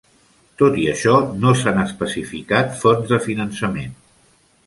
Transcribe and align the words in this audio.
Tot 0.61 0.77
i 0.83 0.85
això, 0.93 1.13
no 1.43 1.51
s'han 1.59 1.83
especificat 1.83 2.73
fonts 2.79 3.13
de 3.13 3.19
finançament. 3.29 3.93